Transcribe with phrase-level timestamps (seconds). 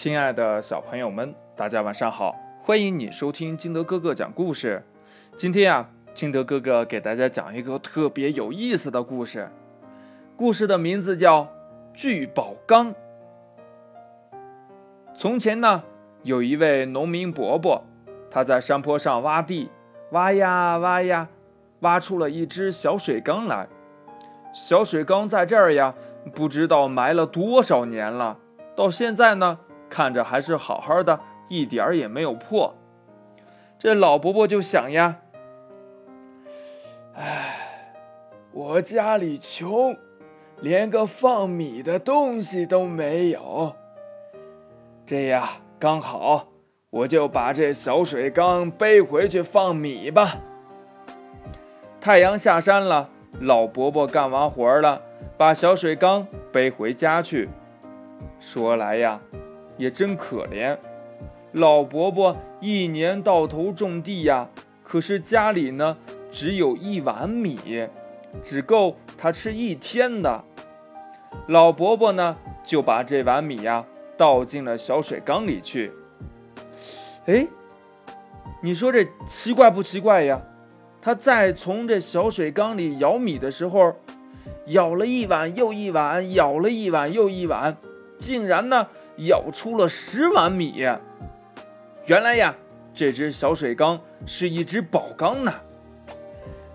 [0.00, 2.36] 亲爱的小朋友们，大家晚上好！
[2.62, 4.84] 欢迎你收听金德哥哥讲故事。
[5.36, 9.50] 今天呀，金德哥哥给大家讲一个特别有意思的故事。
[10.36, 11.42] 故事的名字叫
[11.94, 12.94] 《聚宝缸》。
[15.16, 15.82] 从前呢，
[16.22, 17.82] 有一位农民伯伯，
[18.30, 19.68] 他在山坡上挖地，
[20.12, 21.26] 挖呀挖呀，
[21.80, 23.66] 挖出了一只小水缸来。
[24.54, 25.96] 小水缸在这儿呀，
[26.36, 28.38] 不知道埋了多少年了，
[28.76, 29.58] 到现在呢。
[29.88, 32.74] 看着还是好好的，一点儿也没有破。
[33.78, 35.16] 这老伯伯就想呀
[37.14, 37.94] ：“哎，
[38.52, 39.96] 我家里穷，
[40.60, 43.74] 连个放米的东西都没有。
[45.06, 46.48] 这呀，刚好，
[46.90, 50.38] 我就把这小水缸背回去放米吧。”
[52.00, 53.08] 太阳下山了，
[53.40, 55.02] 老伯伯干完活了，
[55.36, 57.48] 把小水缸背回家去。
[58.40, 59.20] 说来呀。
[59.78, 60.76] 也真可怜，
[61.52, 64.48] 老伯伯一年到头种地呀，
[64.82, 65.96] 可是家里呢
[66.30, 67.88] 只有一碗米，
[68.42, 70.44] 只够他吃一天的。
[71.46, 75.92] 老伯伯呢就把这碗米呀倒进了小水缸里去。
[77.26, 77.46] 哎，
[78.60, 80.42] 你说这奇怪不奇怪呀？
[81.00, 83.94] 他在从这小水缸里舀米的时候，
[84.66, 87.76] 舀了一碗又一碗，舀了一碗又一碗，
[88.18, 88.86] 竟然呢。
[89.20, 90.86] 舀出了十碗米，
[92.06, 92.54] 原来呀，
[92.94, 95.52] 这只小水缸是一只宝缸呢。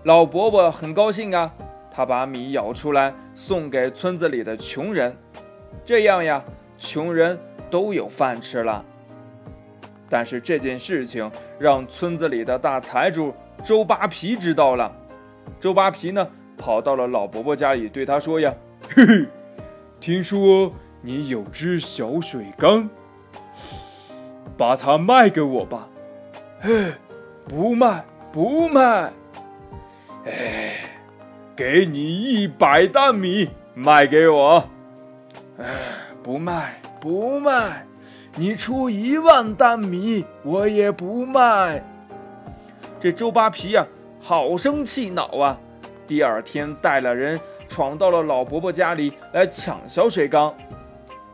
[0.02, 1.50] 老伯伯很高兴啊，
[1.90, 5.16] 他把米舀出来送给村子里的穷人，
[5.86, 6.44] 这样呀，
[6.76, 7.38] 穷人
[7.70, 8.84] 都有饭吃了。
[10.10, 13.32] 但是这件事情让村子里的大财主
[13.64, 14.94] 周扒皮知道了，
[15.58, 18.52] 周扒皮呢，跑到了老伯伯家里，对他说呀
[18.94, 19.26] ：“嘿嘿，
[19.98, 20.70] 听说。”
[21.06, 22.88] 你有只小水缸，
[24.56, 25.86] 把它卖给我吧。
[26.62, 26.94] 哎，
[27.46, 28.02] 不卖，
[28.32, 29.12] 不卖。
[30.24, 30.76] 哎，
[31.54, 34.64] 给你一百担米，卖给我。
[35.58, 35.66] 哎，
[36.22, 37.84] 不卖，不卖。
[38.36, 41.84] 你出一万担米，我也不卖。
[42.98, 43.86] 这周扒皮呀，
[44.22, 45.58] 好生气恼啊！
[46.06, 50.54] 第二天带了人闯到了老伯伯家里来抢小水缸。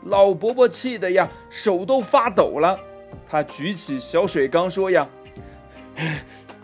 [0.04, 2.78] 老伯伯气的呀，手都发抖了。
[3.28, 5.06] 他举起小水缸说：“呀，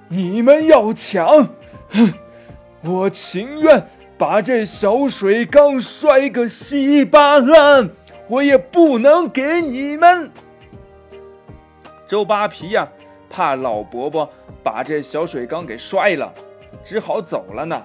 [0.08, 1.26] 你们要抢，
[1.91, 2.12] 哼，
[2.82, 3.86] 我情愿
[4.16, 7.91] 把这小水缸摔个稀巴烂，
[8.28, 10.30] 我也不能给你们。”
[12.08, 12.88] 周扒皮呀，
[13.28, 14.30] 怕老伯伯
[14.62, 16.32] 把这小水缸给摔了，
[16.84, 17.82] 只好走了呢。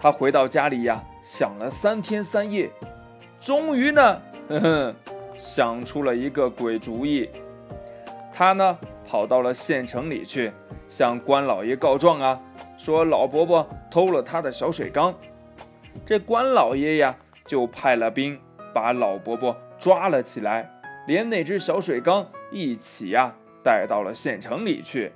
[0.00, 2.70] 他回到家里呀，想了三天三夜，
[3.40, 4.20] 终于呢。
[4.48, 4.94] 哼哼，
[5.36, 7.28] 想出了一个鬼主意。
[8.32, 10.50] 他呢，跑到了县城里去，
[10.88, 12.40] 向官老爷告状啊，
[12.78, 15.14] 说老伯伯偷了他的小水缸。
[16.06, 17.14] 这官老爷呀，
[17.44, 18.40] 就派了兵
[18.72, 20.70] 把老伯伯抓了起来，
[21.06, 25.12] 连那只小水缸一起呀，带到了县城里去。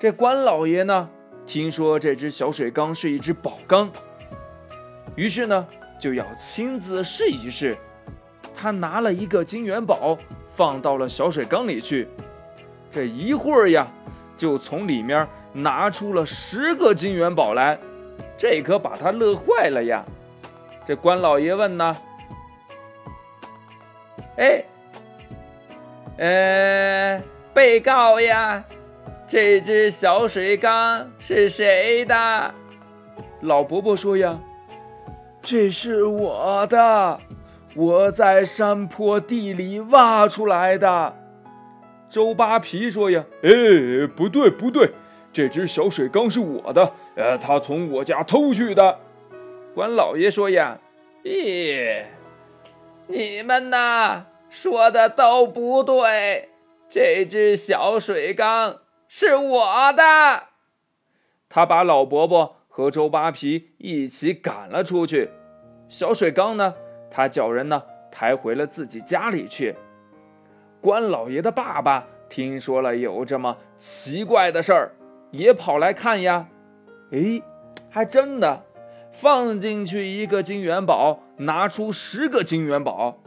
[0.00, 1.10] 这官老爷呢，
[1.44, 3.90] 听说这只小水缸是一只宝缸，
[5.16, 5.66] 于是呢。
[6.04, 7.74] 就要亲自试一试。
[8.54, 10.18] 他拿了一个金元宝，
[10.52, 12.06] 放到了小水缸里去。
[12.90, 13.88] 这一会儿呀，
[14.36, 17.78] 就从里面拿出了十个金元宝来。
[18.36, 20.04] 这可把他乐坏了呀！
[20.86, 21.96] 这关老爷问呢
[24.36, 24.62] ：“哎，
[26.18, 27.18] 呃，
[27.54, 28.62] 被告呀，
[29.26, 32.54] 这只小水缸是谁的？”
[33.40, 34.38] 老伯伯说呀。
[35.46, 37.20] 这是我的，
[37.76, 41.14] 我在山坡地里挖出来的。
[42.08, 44.92] 周扒皮说呀：“哎，不对不对，
[45.34, 49.00] 这只小水缸是我的，呃，他从我家偷去的。”
[49.74, 50.78] 关老爷说呀
[51.22, 52.04] ：“咦，
[53.06, 56.48] 你们呐说的都不对，
[56.88, 58.78] 这只小水缸
[59.08, 60.44] 是我的。”
[61.50, 62.56] 他把老伯伯。
[62.76, 65.30] 和周扒皮一起赶了出去，
[65.88, 66.74] 小水缸呢？
[67.08, 69.76] 他叫人呢抬回了自己家里去。
[70.80, 74.90] 关老爷的爸爸听说了有这么奇怪的事儿，
[75.30, 76.48] 也跑来看呀。
[77.12, 77.40] 哎，
[77.90, 78.64] 还真的，
[79.12, 83.20] 放进去一个金元宝，拿出十个金元宝。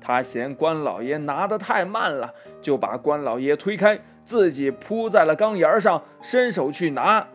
[0.00, 2.32] 他嫌关老爷拿得太慢了，
[2.62, 7.26] 就把关老爷推开，自己扑在了缸沿上，伸手去拿。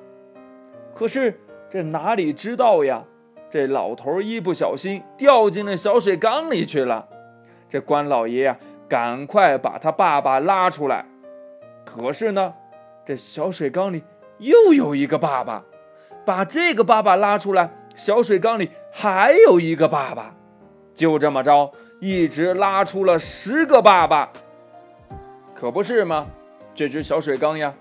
[0.95, 1.37] 可是。
[1.69, 3.03] 这哪里知道呀？
[3.51, 7.07] 这老头一不小心掉进了小水缸里去了，
[7.67, 8.57] 这关老爷呀，
[8.87, 11.05] 赶快把他爸爸拉出来。
[11.83, 12.53] 可是呢，
[13.05, 14.03] 这小水缸里
[14.37, 15.63] 又有一个爸爸，
[16.25, 20.35] 把这个爸爸拉出来，小水缸里还有一个爸爸，
[20.93, 24.31] 就这么着，一直拉出了十个爸爸。
[25.55, 26.27] 可不是吗？
[26.75, 27.73] 这只小水缸呀，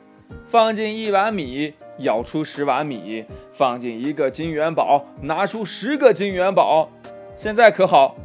[0.47, 6.89] 放进一碗米，舀出十碗米；放进一个金元宝，拿出十个金元宝。
[7.37, 8.17] 现在可好，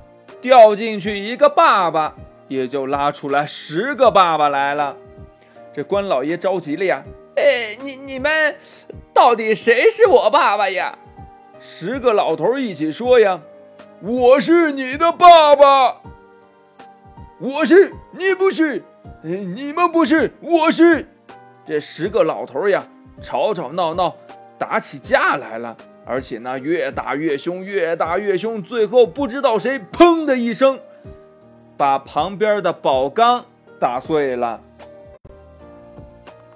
[0.41, 2.15] 掉进去一个爸爸，
[2.47, 4.97] 也就拉出来十个爸爸来了。
[5.73, 7.03] 这关老爷着急了呀！
[7.35, 8.55] 哎，你你们
[9.13, 10.97] 到底谁是我爸爸呀？
[11.59, 13.41] 十个老头一起说呀
[14.03, 16.01] ：“我是你的爸爸。”
[17.39, 18.83] 我是，你不是。
[19.23, 21.07] 你们不是，我是。
[21.65, 22.83] 这十个老头呀，
[23.21, 24.15] 吵吵闹闹，
[24.57, 25.75] 打起架来了，
[26.05, 28.61] 而且呢，越打越凶，越打越凶。
[28.61, 30.79] 最后不知道谁，砰的一声，
[31.77, 33.45] 把旁边的宝缸
[33.79, 34.61] 打碎了。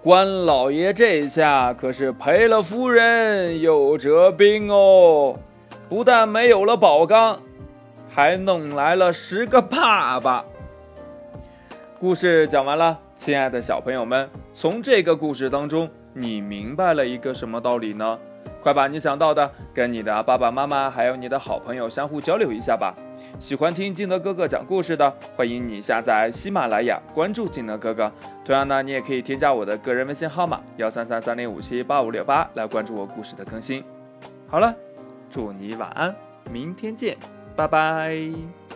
[0.01, 5.37] 关老爷这下可是赔了夫人又折兵哦，
[5.89, 7.41] 不但没有了宝缸，
[8.09, 10.45] 还弄来了十个爸爸。
[11.99, 15.89] 故事讲完了，亲爱的小朋友们，从这个故事当中，
[16.19, 18.17] 你明白了一个什么道理呢？
[18.61, 22.95] 快把你想到的跟你的爸爸妈妈还有你的好朋友相互交流一下吧。
[23.39, 28.11] 喜欢听金德哥哥讲故事的，欢迎你下载喜马拉雅，关注金德哥哥。
[28.43, 33.83] 同样呢，你也可以添加我的个人微信号码幺三三三零五七八五六八来关注我故事的更新。
[34.47, 34.73] 好了，
[35.29, 36.15] 祝你晚安，
[36.51, 37.15] 明天见，
[37.55, 38.66] 拜拜。